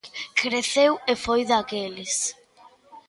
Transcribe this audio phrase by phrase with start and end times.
[0.39, 2.15] Creceu e foi daqueles.